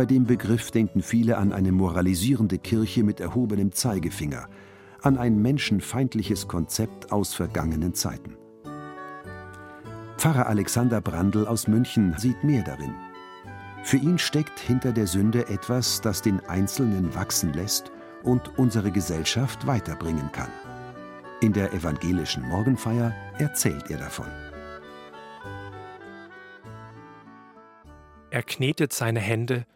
[0.00, 4.48] Bei dem Begriff denken viele an eine moralisierende Kirche mit erhobenem Zeigefinger,
[5.02, 8.38] an ein menschenfeindliches Konzept aus vergangenen Zeiten.
[10.16, 12.94] Pfarrer Alexander Brandl aus München sieht mehr darin.
[13.82, 17.92] Für ihn steckt hinter der Sünde etwas, das den Einzelnen wachsen lässt
[18.22, 20.48] und unsere Gesellschaft weiterbringen kann.
[21.42, 24.28] In der evangelischen Morgenfeier erzählt er davon.
[28.30, 29.66] Er knetet seine Hände,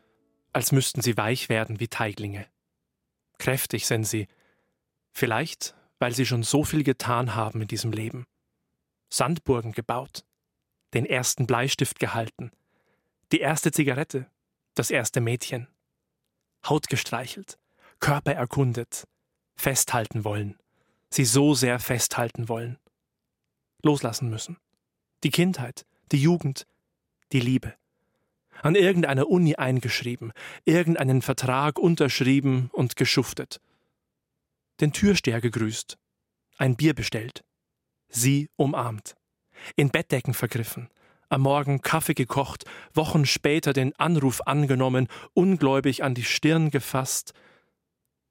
[0.55, 2.47] als müssten sie weich werden wie Teiglinge.
[3.39, 4.29] Kräftig sind sie,
[5.13, 8.27] vielleicht weil sie schon so viel getan haben in diesem Leben.
[9.11, 10.25] Sandburgen gebaut,
[10.93, 12.51] den ersten Bleistift gehalten,
[13.33, 14.31] die erste Zigarette,
[14.75, 15.69] das erste Mädchen.
[16.69, 17.59] Haut gestreichelt,
[18.01, 19.07] Körper erkundet,
[19.57, 20.59] festhalten wollen,
[21.11, 22.79] sie so sehr festhalten wollen.
[23.83, 24.59] Loslassen müssen.
[25.23, 26.67] Die Kindheit, die Jugend,
[27.33, 27.75] die Liebe
[28.63, 30.33] an irgendeiner Uni eingeschrieben,
[30.65, 33.61] irgendeinen Vertrag unterschrieben und geschuftet.
[34.81, 35.99] Den Türsteher gegrüßt,
[36.59, 37.45] ein Bier bestellt,
[38.09, 39.15] sie umarmt,
[39.77, 40.89] in Bettdecken vergriffen,
[41.29, 47.33] am Morgen Kaffee gekocht, Wochen später den Anruf angenommen, ungläubig an die Stirn gefasst,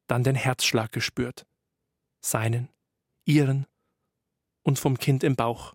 [0.08, 1.46] dann den Herzschlag gespürt,
[2.22, 2.70] seinen,
[3.26, 3.66] ihren
[4.64, 5.74] und vom Kind im Bauch.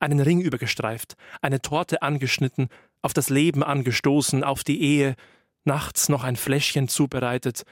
[0.00, 2.68] Einen Ring übergestreift, eine Torte angeschnitten,
[3.02, 5.16] auf das Leben angestoßen, auf die Ehe,
[5.64, 7.64] nachts noch ein Fläschchen zubereitet,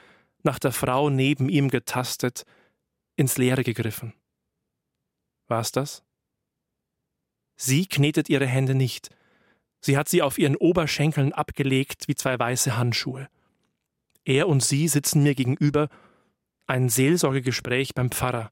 [0.43, 2.43] nach der Frau neben ihm getastet,
[3.15, 4.13] ins Leere gegriffen.
[5.47, 6.03] War's das?
[7.55, 9.09] Sie knetet ihre Hände nicht.
[9.81, 13.29] Sie hat sie auf ihren Oberschenkeln abgelegt wie zwei weiße Handschuhe.
[14.23, 15.89] Er und sie sitzen mir gegenüber,
[16.67, 18.51] ein Seelsorgegespräch beim Pfarrer,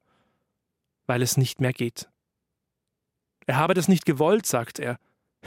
[1.06, 2.08] weil es nicht mehr geht.
[3.46, 4.98] Er habe das nicht gewollt, sagt er.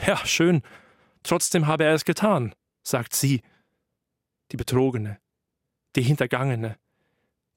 [0.06, 0.62] Ja, schön,
[1.24, 2.54] Trotzdem habe er es getan,
[2.84, 3.42] sagt sie,
[4.52, 5.18] die Betrogene,
[5.96, 6.76] die Hintergangene,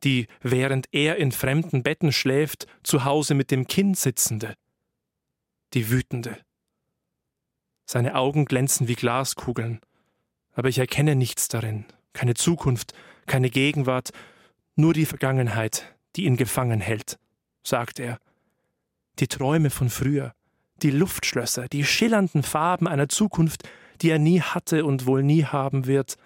[0.04, 4.56] die, während er in fremden Betten schläft, zu Hause mit dem Kind sitzende,
[5.74, 6.38] die Wütende.
[7.86, 9.82] Seine Augen glänzen wie Glaskugeln,
[10.54, 12.94] aber ich erkenne nichts darin, keine Zukunft,
[13.26, 14.12] keine Gegenwart,
[14.76, 17.20] nur die Vergangenheit, die ihn gefangen hält,
[17.64, 18.20] sagt er.
[19.20, 20.34] Die Träume von früher,
[20.84, 23.68] die Luftschlösser, die schillernden Farben einer Zukunft,
[24.02, 26.18] die er nie hatte und wohl nie haben wird.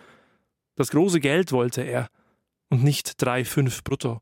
[0.75, 2.09] Das große Geld wollte er
[2.69, 4.21] und nicht drei, fünf brutto.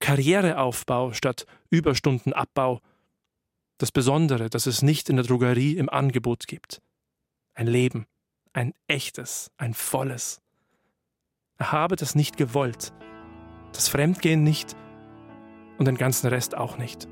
[0.00, 2.80] Karriereaufbau statt Überstundenabbau.
[3.78, 6.82] Das Besondere, das es nicht in der Drogerie im Angebot gibt.
[7.54, 8.06] Ein Leben,
[8.52, 10.40] ein echtes, ein volles.
[11.58, 12.92] Er habe das nicht gewollt,
[13.72, 14.74] das Fremdgehen nicht
[15.78, 17.08] und den ganzen Rest auch nicht.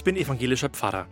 [0.00, 1.06] Ich bin evangelischer Pfarrer.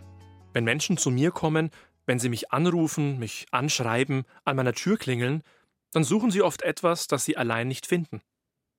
[0.51, 1.69] Wenn Menschen zu mir kommen,
[2.07, 5.43] wenn sie mich anrufen, mich anschreiben, an meiner Tür klingeln,
[5.91, 8.23] dann suchen sie oft etwas, das sie allein nicht finden.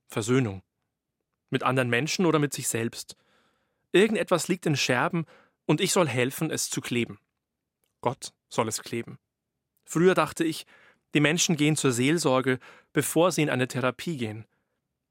[0.09, 0.62] Versöhnung.
[1.51, 3.17] Mit anderen Menschen oder mit sich selbst.
[3.93, 5.27] Irgendetwas liegt in Scherben
[5.65, 7.21] und ich soll helfen, es zu kleben.
[8.01, 9.17] Gott soll es kleben.
[9.85, 10.67] Früher dachte ich,
[11.15, 12.59] die Menschen gehen zur Seelsorge,
[12.93, 14.45] bevor sie in eine Therapie gehen.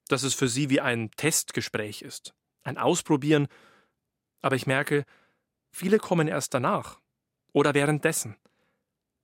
[0.10, 2.34] Dass es für sie wie ein Testgespräch ist.
[2.64, 3.48] ein Ausprobieren,
[4.42, 5.06] aber ich merke,
[5.72, 7.00] viele kommen erst danach
[7.52, 8.36] oder währenddessen,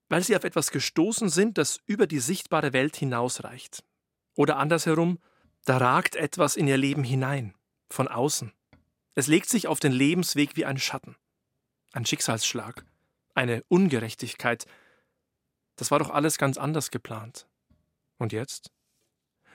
[0.09, 3.83] weil sie auf etwas gestoßen sind, das über die sichtbare Welt hinausreicht.
[4.35, 5.19] Oder andersherum,
[5.63, 7.56] da ragt etwas in ihr Leben hinein,
[7.89, 8.53] von außen.
[9.15, 11.15] Es legt sich auf den Lebensweg wie ein Schatten,
[11.94, 12.85] ein Schicksalsschlag,
[13.33, 14.65] eine Ungerechtigkeit.
[15.77, 17.47] Das war doch alles ganz anders geplant.
[18.17, 18.71] Und jetzt?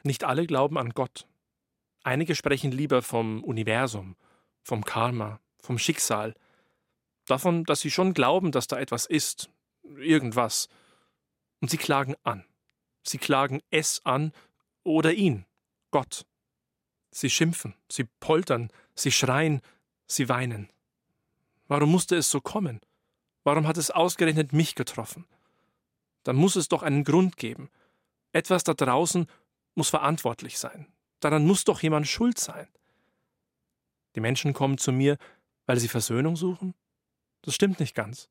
[0.02, 1.26] Nicht alle glauben an Gott.
[2.02, 4.16] Einige sprechen lieber vom Universum,
[4.62, 6.34] vom Karma, vom Schicksal,
[7.26, 9.50] davon, dass sie schon glauben, dass da etwas ist,
[9.82, 10.68] irgendwas.
[11.60, 12.44] Und sie klagen an.
[13.02, 14.32] Sie klagen es an
[14.82, 15.46] oder ihn,
[15.90, 16.26] Gott.
[17.10, 19.60] Sie schimpfen, sie poltern, sie schreien,
[20.06, 20.70] sie weinen.
[21.66, 22.80] Warum musste es so kommen?
[23.42, 25.26] Warum hat es ausgerechnet mich getroffen?
[26.24, 27.70] Dann muss es doch einen Grund geben.
[28.32, 29.26] Etwas da draußen
[29.74, 30.86] muss verantwortlich sein.
[31.20, 32.68] Daran muss doch jemand schuld sein.
[34.14, 35.16] Die Menschen kommen zu mir,
[35.66, 36.74] weil sie Versöhnung suchen?
[37.42, 38.28] Das stimmt nicht ganz.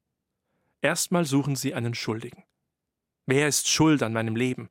[0.81, 2.43] Erstmal suchen sie einen Schuldigen.
[3.25, 4.69] Wer ist schuld an meinem Leben?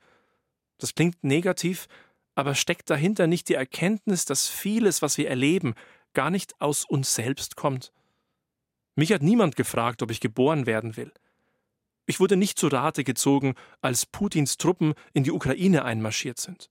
[0.78, 1.88] Das klingt negativ,
[2.34, 5.74] aber steckt dahinter nicht die Erkenntnis, dass vieles, was wir erleben,
[6.14, 7.92] gar nicht aus uns selbst kommt?
[8.94, 11.12] Mich hat niemand gefragt, ob ich geboren werden will.
[12.06, 16.70] Ich wurde nicht zu Rate gezogen, als Putins Truppen in die Ukraine einmarschiert sind.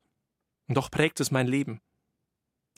[0.68, 1.80] Und doch prägt es mein Leben.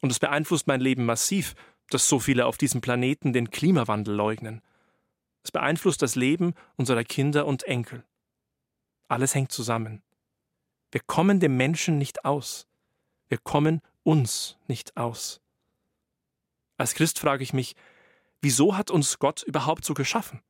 [0.02, 1.56] Und es beeinflusst mein Leben massiv,
[1.90, 4.62] dass so viele auf diesem Planeten den Klimawandel leugnen.
[5.44, 8.04] Es beeinflusst das Leben unserer Kinder und Enkel.
[9.08, 10.04] Alles hängt zusammen.
[10.92, 12.68] Wir kommen dem Menschen nicht aus.
[13.28, 15.42] Wir kommen uns nicht aus.
[16.78, 17.76] Als Christ frage ich mich,
[18.42, 20.42] wieso hat uns Gott überhaupt so geschaffen?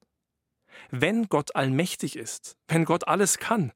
[0.92, 3.74] Wenn Gott allmächtig ist, wenn Gott alles kann,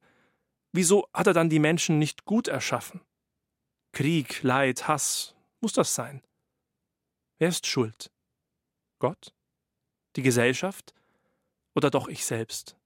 [0.72, 3.00] wieso hat er dann die Menschen nicht gut erschaffen?
[3.92, 6.22] Krieg, Leid, Hass, muss das sein?
[7.38, 8.10] Wer ist schuld?
[8.98, 9.34] Gott?
[10.16, 10.94] Die Gesellschaft?
[11.74, 12.76] Oder doch ich selbst?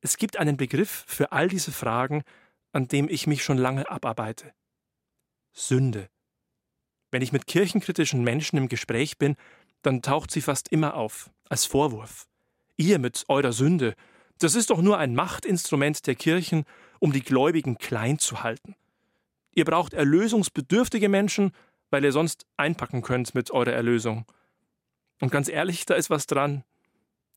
[0.00, 2.24] Es gibt einen Begriff für all diese Fragen,
[2.72, 4.52] an dem ich mich schon lange abarbeite.
[5.52, 6.08] Sünde.
[7.10, 9.36] Wenn ich mit kirchenkritischen Menschen im Gespräch bin,
[9.82, 12.26] dann taucht sie fast immer auf, als Vorwurf.
[12.76, 13.94] Ihr mit eurer Sünde,
[14.38, 16.64] das ist doch nur ein Machtinstrument der Kirchen,
[16.98, 18.74] um die Gläubigen klein zu halten.
[19.52, 21.52] Ihr braucht erlösungsbedürftige Menschen,
[21.94, 24.26] weil ihr sonst einpacken könnt mit eurer Erlösung.
[25.20, 26.64] Und ganz ehrlich, da ist was dran.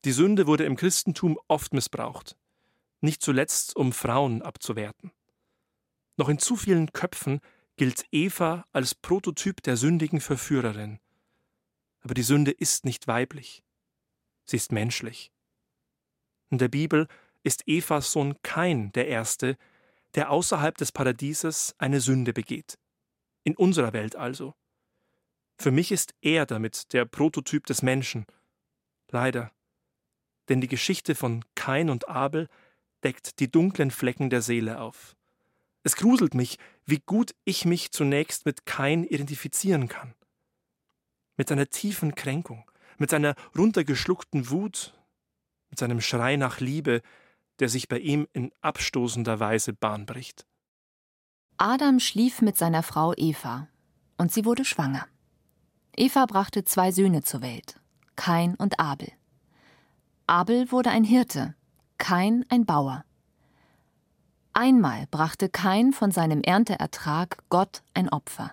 [0.04, 2.36] Die Sünde wurde im Christentum oft missbraucht,
[3.00, 5.12] nicht zuletzt um Frauen abzuwerten.
[6.16, 7.38] Noch in zu vielen Köpfen
[7.76, 10.98] gilt Eva als Prototyp der sündigen Verführerin.
[12.00, 13.62] Aber die Sünde ist nicht weiblich,
[14.44, 15.30] sie ist menschlich.
[16.50, 17.06] In der Bibel
[17.44, 19.56] ist Evas Sohn Kain der Erste,
[20.16, 22.76] der außerhalb des Paradieses eine Sünde begeht.
[23.48, 24.54] In unserer Welt also.
[25.56, 28.26] Für mich ist er damit der Prototyp des Menschen.
[29.08, 29.50] Leider.
[30.50, 32.50] Denn die Geschichte von Kain und Abel
[33.02, 35.16] deckt die dunklen Flecken der Seele auf.
[35.82, 40.12] Es gruselt mich, wie gut ich mich zunächst mit Kain identifizieren kann.
[41.38, 44.92] Mit seiner tiefen Kränkung, mit seiner runtergeschluckten Wut,
[45.70, 47.00] mit seinem Schrei nach Liebe,
[47.60, 50.44] der sich bei ihm in abstoßender Weise Bahn bricht.
[51.60, 53.66] Adam schlief mit seiner Frau Eva,
[54.16, 55.06] und sie wurde schwanger.
[55.96, 57.80] Eva brachte zwei Söhne zur Welt,
[58.14, 59.10] Kain und Abel.
[60.28, 61.56] Abel wurde ein Hirte,
[61.98, 63.04] Kain ein Bauer.
[64.52, 68.52] Einmal brachte Kain von seinem Ernteertrag Gott ein Opfer.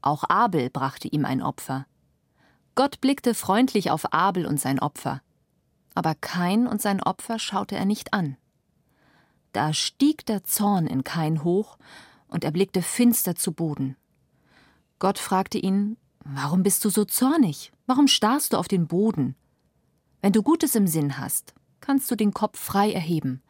[0.00, 1.84] Auch Abel brachte ihm ein Opfer.
[2.76, 5.20] Gott blickte freundlich auf Abel und sein Opfer,
[5.96, 8.36] aber Kain und sein Opfer schaute er nicht an.
[9.52, 11.78] Da stieg der Zorn in Kain hoch,
[12.28, 13.96] und er blickte finster zu Boden.
[14.98, 17.72] Gott fragte ihn, Warum bist du so zornig?
[17.86, 19.34] Warum starrst du auf den Boden?
[20.20, 23.42] Wenn du Gutes im Sinn hast, kannst du den Kopf frei erheben.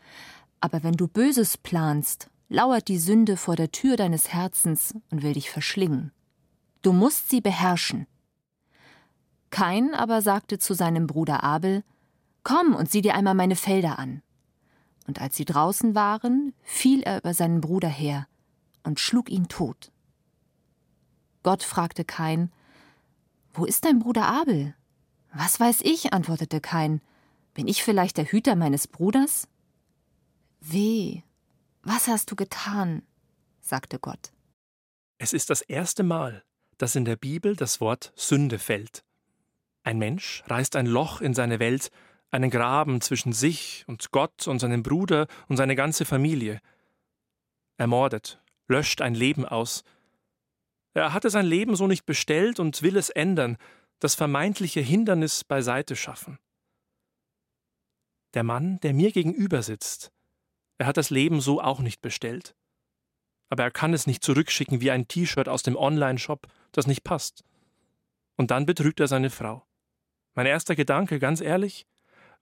[0.61, 5.33] Aber wenn du Böses planst, lauert die Sünde vor der Tür deines Herzens und will
[5.33, 6.13] dich verschlingen.
[6.83, 8.07] Du musst sie beherrschen.
[9.51, 11.83] Kain aber sagte zu seinem Bruder Abel,
[12.45, 14.23] Komm und sieh dir einmal meine Felder an.
[15.09, 18.29] Und als sie draußen waren, fiel er über seinen Bruder her
[18.83, 19.91] und schlug ihn tot.
[21.43, 22.53] Gott fragte Kain,
[23.55, 24.75] Wo ist dein Bruder Abel?
[25.33, 27.01] Was weiß ich, antwortete Kain.
[27.55, 29.49] Bin ich vielleicht der Hüter meines Bruders?
[30.61, 31.23] Weh,
[31.83, 33.03] was hast du getan?
[33.63, 34.31] sagte Gott.
[35.17, 36.45] Es ist das erste Mal,
[36.77, 39.05] dass in der Bibel das Wort Sünde fällt.
[39.85, 41.91] Ein Mensch reißt ein Loch in seine Welt
[42.31, 46.61] einen Graben zwischen sich und Gott und seinem Bruder und seine ganze Familie.
[47.79, 49.85] Er mordet, löscht ein Leben aus.
[50.95, 53.57] Er hatte sein Leben so nicht bestellt und will es ändern,
[53.99, 56.39] das vermeintliche Hindernis beiseite schaffen.
[58.35, 60.13] Der Mann, der mir gegenüber sitzt,
[60.79, 62.55] er hat das Leben so auch nicht bestellt.
[63.49, 67.43] Aber er kann es nicht zurückschicken wie ein T-Shirt aus dem Online-Shop, das nicht passt.
[68.37, 69.67] Und dann betrügt er seine Frau.
[70.35, 71.87] Mein erster Gedanke, ganz ehrlich,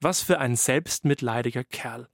[0.00, 2.08] was für ein selbstmitleidiger Kerl.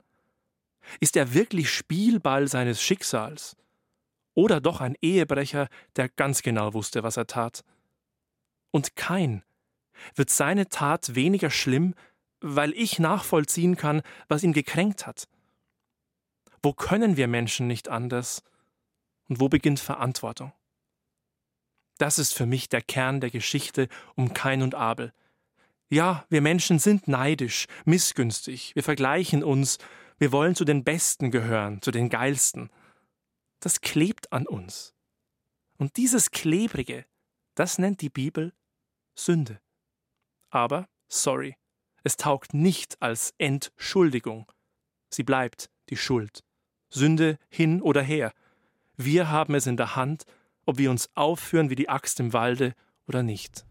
[1.00, 3.56] Ist er wirklich Spielball seines Schicksals?
[4.34, 7.64] Oder doch ein Ehebrecher, der ganz genau wusste, was er tat?
[8.70, 9.42] Und kein
[10.14, 11.94] wird seine Tat weniger schlimm,
[12.40, 15.28] weil ich nachvollziehen kann, was ihn gekränkt hat.
[16.62, 18.42] Wo können wir Menschen nicht anders?
[19.28, 20.52] Und wo beginnt Verantwortung?
[21.98, 25.12] Das ist für mich der Kern der Geschichte um Kain und Abel.
[25.92, 29.76] Ja, wir Menschen sind neidisch, missgünstig, wir vergleichen uns,
[30.16, 32.70] wir wollen zu den Besten gehören, zu den Geilsten.
[33.60, 34.94] Das klebt an uns.
[35.76, 37.04] Und dieses Klebrige,
[37.54, 38.54] das nennt die Bibel
[39.14, 39.60] Sünde.
[40.48, 41.56] Aber, sorry,
[42.04, 44.50] es taugt nicht als Entschuldigung.
[45.10, 46.42] Sie bleibt die Schuld.
[46.88, 48.32] Sünde hin oder her.
[48.96, 50.24] Wir haben es in der Hand,
[50.64, 52.74] ob wir uns aufführen wie die Axt im Walde
[53.06, 53.66] oder nicht.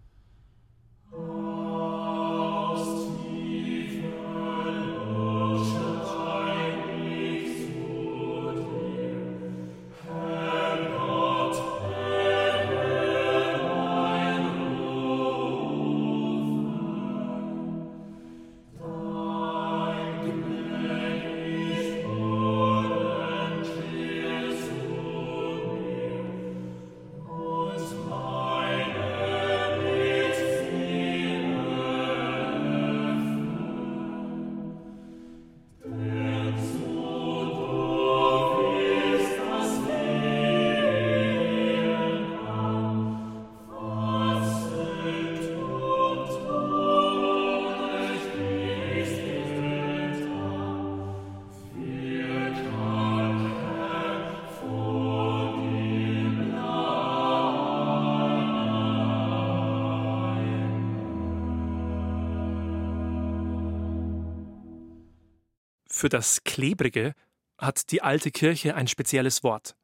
[65.94, 67.14] Für das Klebrige
[67.58, 69.76] hat die alte Kirche ein spezielles Wort.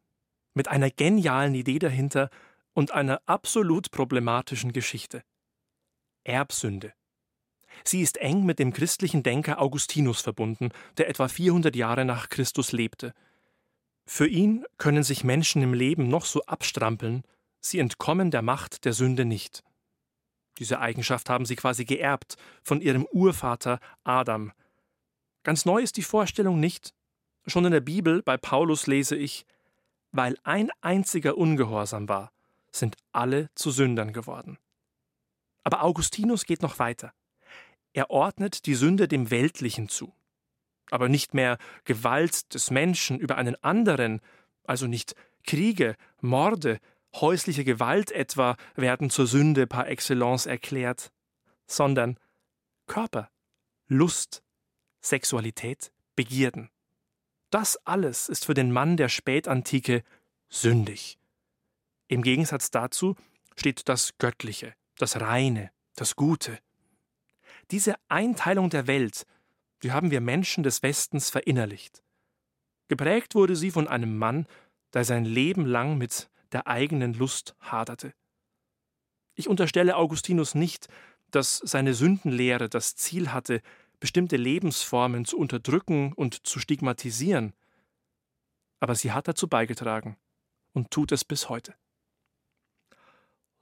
[0.53, 2.29] Mit einer genialen Idee dahinter
[2.73, 5.21] und einer absolut problematischen Geschichte.
[6.23, 6.93] Erbsünde.
[7.83, 12.71] Sie ist eng mit dem christlichen Denker Augustinus verbunden, der etwa 400 Jahre nach Christus
[12.71, 13.13] lebte.
[14.05, 17.23] Für ihn können sich Menschen im Leben noch so abstrampeln,
[17.59, 19.61] sie entkommen der Macht der Sünde nicht.
[20.57, 24.53] Diese Eigenschaft haben sie quasi geerbt von ihrem Urvater Adam,
[25.47, 26.93] Ganz neu ist die Vorstellung nicht.
[27.45, 29.45] Schon in der Bibel bei Paulus lese ich,
[30.11, 32.33] weil ein einziger ungehorsam war,
[32.69, 34.57] sind alle zu Sündern geworden.
[35.63, 37.13] Aber Augustinus geht noch weiter.
[37.93, 40.13] Er ordnet die Sünde dem Weltlichen zu.
[40.91, 44.19] Aber nicht mehr Gewalt des Menschen über einen anderen,
[44.65, 46.77] also nicht Kriege, Morde,
[47.15, 51.13] häusliche Gewalt etwa werden zur Sünde par excellence erklärt,
[51.67, 52.19] sondern
[52.85, 53.31] Körper,
[53.87, 54.43] Lust,
[55.01, 56.69] Sexualität, Begierden.
[57.49, 60.03] Das alles ist für den Mann der Spätantike
[60.49, 61.17] sündig.
[62.07, 63.15] Im Gegensatz dazu
[63.55, 66.59] steht das Göttliche, das Reine, das Gute.
[67.71, 69.25] Diese Einteilung der Welt,
[69.83, 72.01] die haben wir Menschen des Westens verinnerlicht.
[72.87, 74.47] Geprägt wurde sie von einem Mann,
[74.93, 78.13] der sein Leben lang mit der eigenen Lust haderte.
[79.35, 80.87] Ich unterstelle Augustinus nicht,
[81.31, 83.61] dass seine Sündenlehre das Ziel hatte,
[83.99, 87.53] bestimmte Lebensformen zu unterdrücken und zu stigmatisieren.
[88.79, 90.17] Aber sie hat dazu beigetragen
[90.73, 91.73] und tut es bis heute.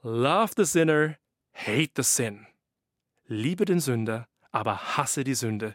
[0.02, 1.16] Love the sinner,
[1.54, 2.46] hate the sin.
[3.26, 5.74] Liebe den Sünder, aber hasse die Sünde.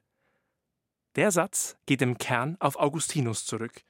[1.15, 3.83] Der Satz geht im Kern auf Augustinus zurück.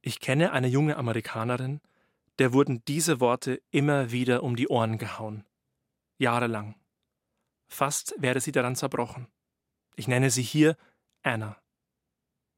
[0.00, 1.80] Ich kenne eine junge Amerikanerin,
[2.38, 5.44] der wurden diese Worte immer wieder um die Ohren gehauen.
[6.18, 6.74] Jahrelang.
[7.68, 9.28] Fast wäre sie daran zerbrochen.
[9.96, 10.76] Ich nenne sie hier
[11.22, 11.56] Anna.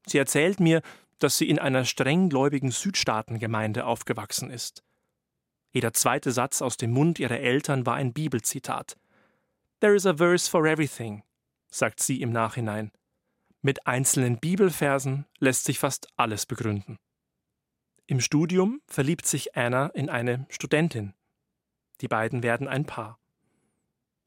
[0.05, 0.81] Sie erzählt mir,
[1.19, 4.83] dass sie in einer strenggläubigen Südstaatengemeinde aufgewachsen ist.
[5.71, 8.97] Jeder zweite Satz aus dem Mund ihrer Eltern war ein Bibelzitat.
[9.81, 11.23] There is a verse for everything,
[11.69, 12.91] sagt sie im Nachhinein.
[13.61, 16.97] Mit einzelnen Bibelversen lässt sich fast alles begründen.
[18.07, 21.13] Im Studium verliebt sich Anna in eine Studentin.
[22.01, 23.18] Die beiden werden ein Paar.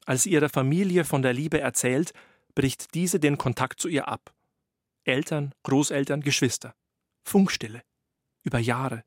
[0.05, 2.13] Als sie ihrer Familie von der Liebe erzählt,
[2.55, 4.33] bricht diese den Kontakt zu ihr ab.
[5.03, 6.75] Eltern, Großeltern, Geschwister.
[7.23, 7.81] Funkstille.
[8.43, 9.03] Über Jahre.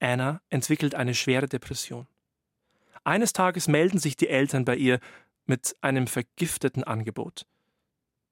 [0.00, 2.06] Anna entwickelt eine schwere Depression.
[3.04, 4.98] Eines Tages melden sich die Eltern bei ihr
[5.46, 7.46] mit einem vergifteten Angebot.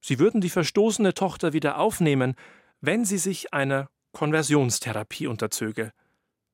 [0.00, 2.34] Sie würden die verstoßene Tochter wieder aufnehmen,
[2.80, 5.92] wenn sie sich einer Konversionstherapie unterzöge,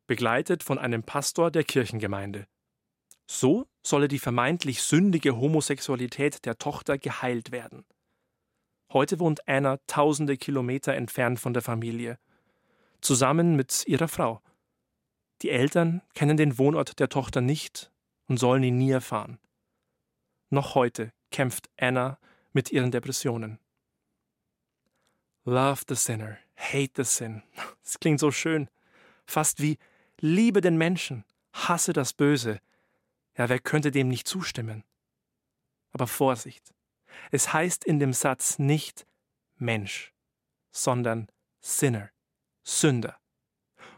[0.07, 2.47] begleitet von einem Pastor der Kirchengemeinde.
[3.31, 7.85] So solle die vermeintlich sündige Homosexualität der Tochter geheilt werden.
[8.91, 12.19] Heute wohnt Anna tausende Kilometer entfernt von der Familie,
[13.03, 14.41] zusammen mit ihrer Frau.
[15.43, 17.93] Die Eltern kennen den Wohnort der Tochter nicht
[18.27, 19.39] und sollen ihn nie erfahren.
[20.49, 22.19] Noch heute kämpft Anna
[22.53, 23.59] mit ihren Depressionen.
[25.45, 27.43] Love the sinner, hate the sin.
[27.83, 28.69] Das klingt so schön.
[29.27, 29.79] Fast wie
[30.21, 32.61] liebe den Menschen, hasse das Böse.
[33.39, 34.85] Ja, wer könnte dem nicht zustimmen?
[35.93, 36.75] Aber Vorsicht.
[37.31, 39.07] Es heißt in dem Satz nicht
[39.57, 40.13] Mensch,
[40.71, 41.29] sondern
[41.61, 42.11] Sinner,
[42.65, 43.17] Sünder.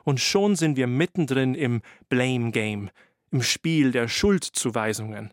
[0.05, 2.91] Und schon sind wir mittendrin im Blame Game,
[3.31, 5.33] im Spiel der Schuldzuweisungen.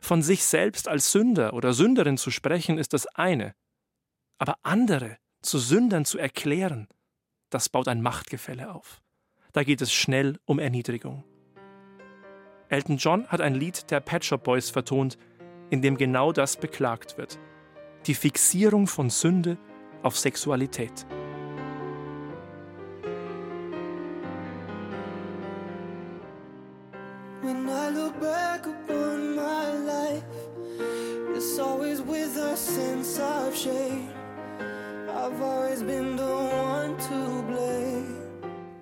[0.00, 3.54] Von sich selbst als Sünder oder Sünderin zu sprechen, ist das eine.
[4.38, 6.88] Aber andere zu Sündern zu erklären,
[7.50, 9.02] das baut ein Machtgefälle auf.
[9.52, 11.24] Da geht es schnell um Erniedrigung.
[12.68, 15.18] Elton John hat ein Lied der Pet Shop Boys vertont,
[15.70, 17.38] in dem genau das beklagt wird.
[18.06, 19.56] Die Fixierung von Sünde
[20.02, 21.06] auf Sexualität.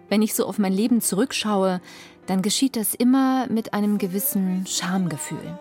[0.08, 1.80] Wenn ich so auf mein Leben zurückschaue,
[2.26, 5.58] dann geschieht das immer mit einem gewissen Schamgefühl.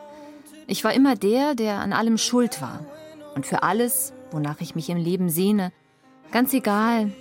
[0.67, 2.85] Ich war immer der, der an allem schuld war.
[3.35, 5.71] Und für alles, wonach ich mich im Leben sehne,
[6.31, 7.11] ganz egal,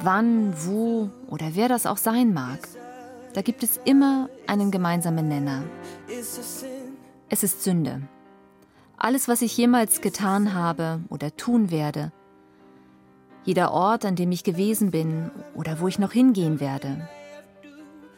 [0.00, 2.60] wann, wo oder wer das auch sein mag,
[3.34, 5.62] da gibt es immer einen gemeinsamen Nenner.
[7.28, 8.02] Es ist Sünde.
[8.98, 12.12] Alles, was ich jemals getan habe oder tun werde,
[13.44, 17.08] jeder Ort, an dem ich gewesen bin oder wo ich noch hingehen werde,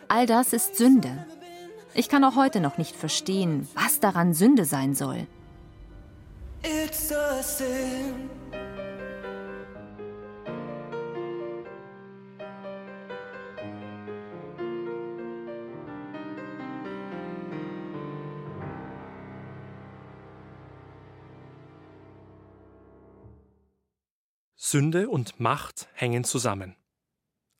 [0.08, 1.26] all das ist Sünde.
[1.94, 5.26] Ich kann auch heute noch nicht verstehen, was daran Sünde sein soll.
[6.62, 8.30] It's a sin.
[24.56, 26.74] Sünde und Macht hängen zusammen.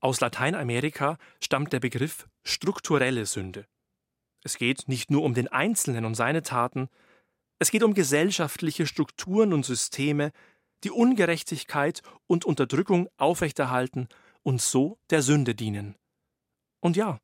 [0.05, 3.67] Aus Lateinamerika stammt der Begriff strukturelle Sünde.
[4.43, 6.90] Es geht nicht nur um den Einzelnen und seine Taten,
[7.59, 10.33] es geht um gesellschaftliche Strukturen und Systeme,
[10.83, 14.09] die Ungerechtigkeit und Unterdrückung aufrechterhalten
[14.43, 15.97] und so der Sünde dienen.
[16.81, 17.19] Und ja,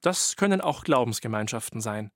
[0.00, 2.12] das können auch Glaubensgemeinschaften sein.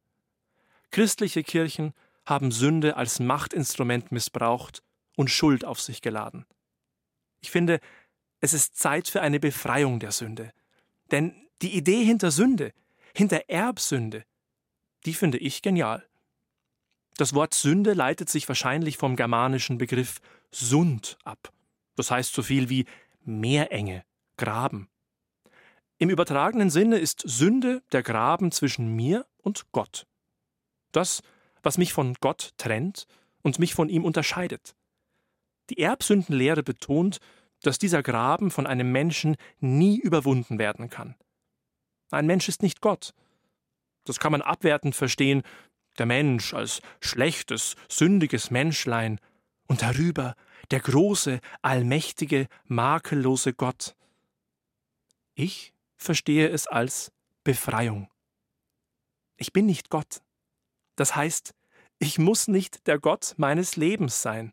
[0.92, 1.92] Christliche Kirchen
[2.24, 4.84] haben Sünde als Machtinstrument missbraucht
[5.16, 6.46] und Schuld auf sich geladen.
[7.40, 7.80] Ich finde,
[8.44, 10.52] es ist Zeit für eine Befreiung der Sünde.
[11.10, 12.74] Denn die Idee hinter Sünde,
[13.14, 14.26] hinter Erbsünde,
[15.06, 16.06] die finde ich genial.
[17.16, 21.54] Das Wort Sünde leitet sich wahrscheinlich vom germanischen Begriff Sund ab.
[21.96, 22.84] Das heißt so viel wie
[23.22, 24.04] Meerenge,
[24.36, 24.90] Graben.
[25.96, 30.06] Im übertragenen Sinne ist Sünde der Graben zwischen mir und Gott.
[30.92, 31.22] Das,
[31.62, 33.06] was mich von Gott trennt
[33.40, 34.74] und mich von ihm unterscheidet.
[35.70, 37.20] Die Erbsündenlehre betont,
[37.66, 41.14] dass dieser Graben von einem Menschen nie überwunden werden kann.
[42.10, 43.14] Ein Mensch ist nicht Gott,
[44.04, 45.42] das kann man abwertend verstehen,
[45.98, 49.20] der Mensch als schlechtes, sündiges Menschlein
[49.66, 50.34] und darüber
[50.70, 53.96] der große, allmächtige, makellose Gott.
[55.34, 57.12] Ich verstehe es als
[57.44, 58.08] Befreiung.
[59.36, 60.22] Ich bin nicht Gott.
[60.96, 61.54] Das heißt,
[61.98, 64.52] ich muss nicht der Gott meines Lebens sein.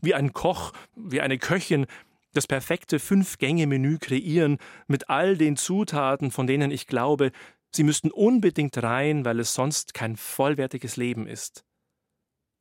[0.00, 1.86] Wie ein Koch, wie eine Köchin,
[2.32, 7.32] das perfekte Fünf-Gänge-Menü kreieren mit all den Zutaten, von denen ich glaube,
[7.72, 11.64] Sie müssten unbedingt rein, weil es sonst kein vollwertiges Leben ist.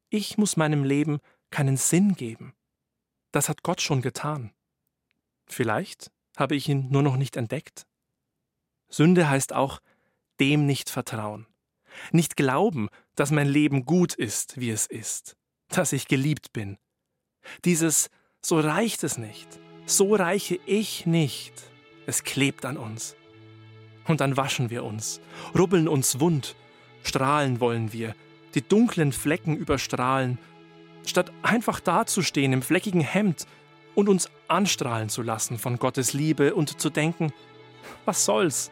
[0.10, 2.54] Ich muss meinem Leben keinen Sinn geben.
[3.32, 4.52] Das hat Gott schon getan.
[5.48, 7.88] Vielleicht habe ich ihn nur noch nicht entdeckt.
[8.88, 9.80] Sünde heißt auch
[10.40, 11.48] dem nicht vertrauen,
[12.12, 15.36] nicht glauben, dass mein Leben gut ist, wie es ist,
[15.68, 16.78] dass ich geliebt bin.
[17.66, 18.10] Dieses
[18.42, 19.48] so reicht es nicht,
[19.86, 21.54] so reiche ich nicht,
[22.06, 23.16] es klebt an uns.
[24.08, 25.22] Und dann waschen wir uns,
[25.58, 26.56] rubbeln uns wund,
[27.04, 28.16] strahlen wollen wir,
[28.56, 30.40] die dunklen Flecken überstrahlen,
[31.06, 33.46] statt einfach dazustehen im fleckigen Hemd
[33.96, 37.32] und uns anstrahlen zu lassen von Gottes Liebe und zu denken,
[38.06, 38.72] was soll's?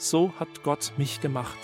[0.00, 1.58] so hat Gott mich gemacht.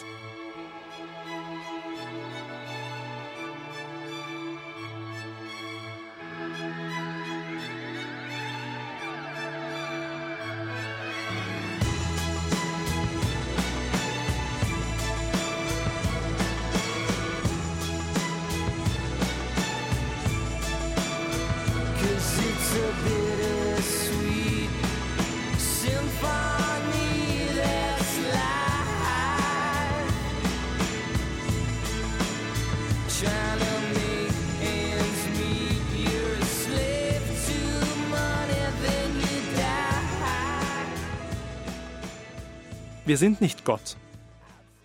[43.07, 43.97] Wir sind nicht Gott.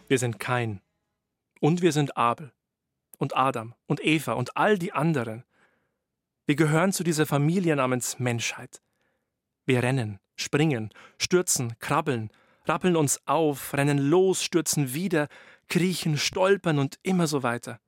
[0.08, 0.80] Wir sind Kain.
[1.60, 2.54] Und wir sind Abel.
[3.18, 3.74] Und Adam.
[3.88, 4.34] Und Eva.
[4.34, 5.44] Und all die anderen.
[6.46, 8.84] Wir gehören zu dieser Familie namens Menschheit.
[9.66, 12.30] Wir rennen, springen, stürzen, krabbeln,
[12.66, 15.28] rappeln uns auf, rennen los, stürzen wieder,
[15.68, 17.80] kriechen, stolpern und immer so weiter.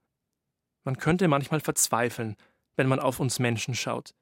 [0.83, 2.37] Man könnte manchmal verzweifeln,
[2.75, 4.15] wenn man auf uns Menschen schaut.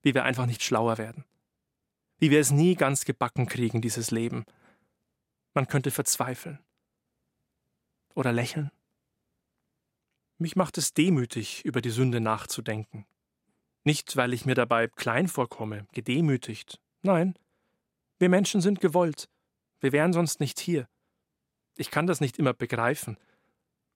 [0.00, 1.26] Wie wir einfach nicht schlauer werden.
[2.16, 4.46] Wie wir es nie ganz gebacken kriegen, dieses Leben
[5.54, 6.58] man könnte verzweifeln
[8.14, 8.70] oder lächeln.
[10.38, 13.06] Mich macht es demütig, über die Sünde nachzudenken.
[13.84, 16.80] Nicht, weil ich mir dabei klein vorkomme, gedemütigt.
[17.02, 17.38] Nein,
[18.18, 19.28] wir Menschen sind gewollt.
[19.80, 20.88] Wir wären sonst nicht hier.
[21.76, 23.16] Ich kann das nicht immer begreifen,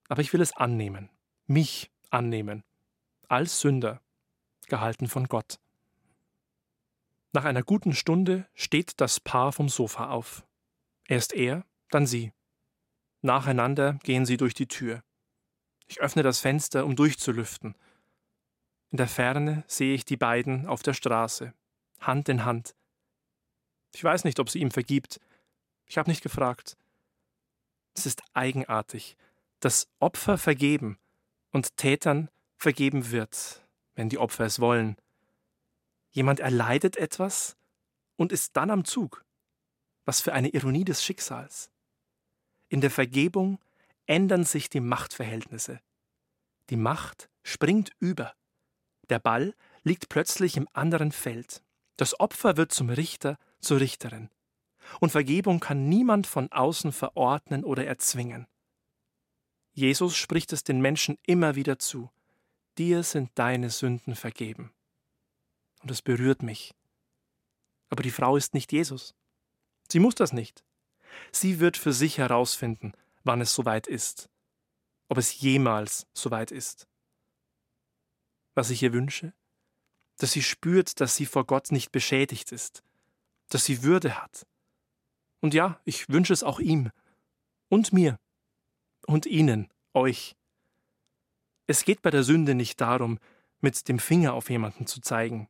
[0.07, 1.09] aber ich will es annehmen,
[1.47, 2.63] mich annehmen,
[3.27, 4.01] als Sünder,
[4.67, 5.59] gehalten von Gott.
[7.33, 10.45] Nach einer guten Stunde steht das Paar vom Sofa auf.
[11.13, 12.33] Erst er, dann sie.
[13.21, 15.03] Nacheinander gehen sie durch die Tür.
[15.85, 17.75] Ich öffne das Fenster, um durchzulüften.
[18.89, 21.53] In der Ferne sehe ich die beiden auf der Straße,
[21.99, 22.73] Hand in Hand.
[23.93, 25.19] Ich weiß nicht, ob sie ihm vergibt.
[25.85, 26.77] Ich habe nicht gefragt.
[27.93, 29.15] Es ist eigenartig,
[29.59, 30.97] dass Opfer vergeben
[31.51, 34.97] und Tätern vergeben wird, wenn die Opfer es wollen.
[36.09, 37.55] Jemand erleidet etwas
[38.15, 39.23] und ist dann am Zug.
[40.05, 41.71] Was für eine Ironie des Schicksals.
[42.69, 43.59] In der Vergebung
[44.05, 45.79] ändern sich die Machtverhältnisse.
[46.69, 48.33] Die Macht springt über.
[49.09, 51.63] Der Ball liegt plötzlich im anderen Feld.
[51.97, 54.29] Das Opfer wird zum Richter, zur Richterin.
[54.99, 58.47] Und Vergebung kann niemand von außen verordnen oder erzwingen.
[59.71, 62.09] Jesus spricht es den Menschen immer wieder zu.
[62.77, 64.71] Dir sind deine Sünden vergeben.
[65.81, 66.73] Und es berührt mich.
[67.89, 69.15] Aber die Frau ist nicht Jesus.
[69.91, 70.63] Sie muss das nicht.
[71.31, 72.93] Sie wird für sich herausfinden,
[73.23, 74.29] wann es soweit ist,
[75.09, 76.87] ob es jemals soweit ist.
[78.55, 79.33] Was ich ihr wünsche,
[80.17, 82.83] dass sie spürt, dass sie vor Gott nicht beschädigt ist,
[83.49, 84.45] dass sie Würde hat.
[85.41, 86.91] Und ja, ich wünsche es auch ihm
[87.69, 88.19] und mir
[89.05, 90.35] und Ihnen, euch.
[91.67, 93.19] Es geht bei der Sünde nicht darum,
[93.61, 95.49] mit dem Finger auf jemanden zu zeigen,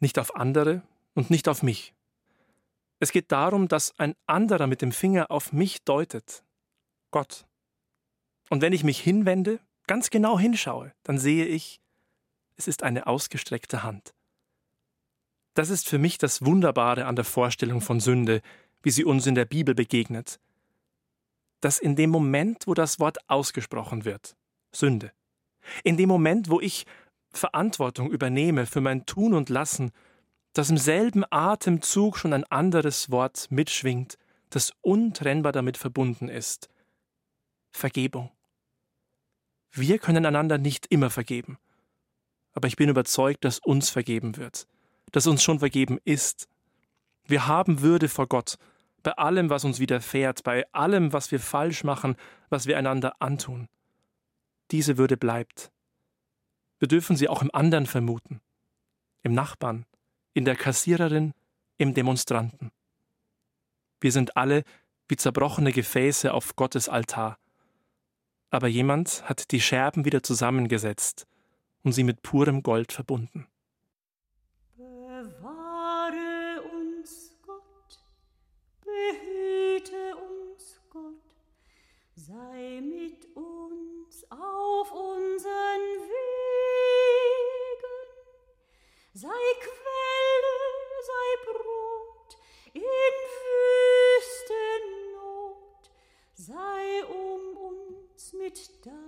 [0.00, 0.82] nicht auf andere
[1.14, 1.94] und nicht auf mich.
[3.00, 6.42] Es geht darum, dass ein anderer mit dem Finger auf mich deutet.
[7.10, 7.46] Gott.
[8.50, 11.80] Und wenn ich mich hinwende, ganz genau hinschaue, dann sehe ich,
[12.56, 14.14] es ist eine ausgestreckte Hand.
[15.54, 18.42] Das ist für mich das Wunderbare an der Vorstellung von Sünde,
[18.82, 20.40] wie sie uns in der Bibel begegnet.
[21.60, 24.36] Dass in dem Moment, wo das Wort ausgesprochen wird,
[24.72, 25.12] Sünde,
[25.84, 26.86] in dem Moment, wo ich
[27.30, 29.92] Verantwortung übernehme für mein Tun und Lassen,
[30.58, 34.18] dass im selben Atemzug schon ein anderes Wort mitschwingt,
[34.50, 36.68] das untrennbar damit verbunden ist.
[37.70, 38.32] Vergebung.
[39.70, 41.58] Wir können einander nicht immer vergeben,
[42.54, 44.66] aber ich bin überzeugt, dass uns vergeben wird,
[45.12, 46.48] dass uns schon vergeben ist.
[47.24, 48.58] Wir haben Würde vor Gott,
[49.04, 52.16] bei allem, was uns widerfährt, bei allem, was wir falsch machen,
[52.48, 53.68] was wir einander antun.
[54.72, 55.70] Diese Würde bleibt.
[56.80, 58.40] Wir dürfen sie auch im anderen vermuten,
[59.22, 59.86] im Nachbarn,
[60.38, 61.34] in der Kassiererin,
[61.78, 62.70] im Demonstranten.
[64.00, 64.62] Wir sind alle
[65.08, 67.38] wie zerbrochene Gefäße auf Gottes Altar.
[68.48, 71.26] Aber jemand hat die Scherben wieder zusammengesetzt
[71.82, 73.48] und sie mit purem Gold verbunden.
[74.76, 77.98] Bewahre uns Gott,
[78.84, 81.34] behüte uns Gott,
[82.14, 86.38] sei mit uns auf unseren Wegen,
[89.14, 89.26] sei
[89.60, 89.87] Quelle, sei
[91.44, 92.38] Brot
[92.74, 92.82] in
[94.94, 95.90] Wüstennot,
[96.34, 99.07] sei um uns mit deinem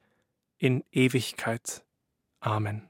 [0.61, 1.83] in Ewigkeit.
[2.39, 2.87] Amen.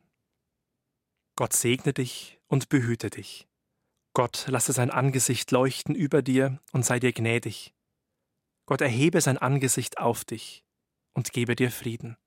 [1.38, 3.48] Gott segne dich und behüte dich.
[4.14, 7.74] Gott lasse sein Angesicht leuchten über dir und sei dir gnädig.
[8.66, 10.66] Gott erhebe sein Angesicht auf dich
[11.14, 12.18] und gebe dir Frieden.